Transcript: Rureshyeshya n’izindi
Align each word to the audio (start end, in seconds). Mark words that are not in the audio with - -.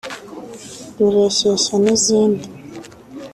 Rureshyeshya 0.99 1.75
n’izindi 1.83 2.45